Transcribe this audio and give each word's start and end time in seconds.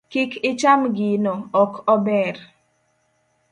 Kik 0.11 0.31
icham 0.49 0.81
gino, 0.97 1.33
ok 1.63 1.73
ober. 1.93 2.35